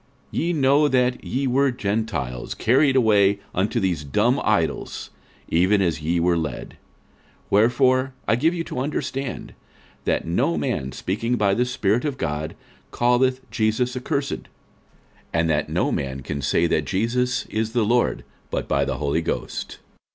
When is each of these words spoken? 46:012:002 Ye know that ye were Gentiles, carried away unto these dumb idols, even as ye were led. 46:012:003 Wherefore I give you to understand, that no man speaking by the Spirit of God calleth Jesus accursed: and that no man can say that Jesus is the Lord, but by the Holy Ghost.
46:012:002 0.33 0.37
Ye 0.39 0.53
know 0.53 0.87
that 0.87 1.23
ye 1.23 1.45
were 1.45 1.69
Gentiles, 1.69 2.55
carried 2.55 2.95
away 2.95 3.37
unto 3.53 3.79
these 3.79 4.03
dumb 4.03 4.41
idols, 4.43 5.11
even 5.47 5.79
as 5.79 6.01
ye 6.01 6.19
were 6.19 6.39
led. 6.39 6.69
46:012:003 6.69 6.75
Wherefore 7.51 8.13
I 8.27 8.35
give 8.35 8.55
you 8.55 8.63
to 8.63 8.79
understand, 8.79 9.53
that 10.05 10.25
no 10.25 10.57
man 10.57 10.91
speaking 10.91 11.35
by 11.35 11.53
the 11.53 11.65
Spirit 11.65 12.03
of 12.03 12.17
God 12.17 12.55
calleth 12.91 13.41
Jesus 13.51 13.95
accursed: 13.95 14.47
and 15.31 15.47
that 15.51 15.69
no 15.69 15.91
man 15.91 16.21
can 16.21 16.41
say 16.41 16.65
that 16.65 16.85
Jesus 16.85 17.45
is 17.45 17.73
the 17.73 17.85
Lord, 17.85 18.23
but 18.49 18.67
by 18.67 18.83
the 18.83 18.97
Holy 18.97 19.21
Ghost. 19.21 19.77